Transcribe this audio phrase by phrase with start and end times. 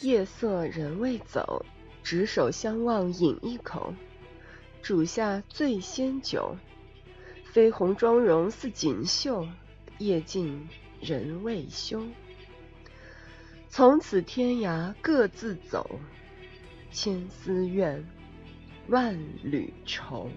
[0.00, 1.64] 夜色人未走
[2.02, 3.94] 执手相望饮一口
[4.82, 6.56] 煮下醉仙酒。
[7.54, 9.48] 绯红妆容似锦绣
[9.96, 10.68] 夜尽
[11.00, 12.02] 人未休。
[13.70, 15.98] 从此天涯各自走
[16.92, 18.06] 千丝怨
[18.88, 20.28] 万缕愁。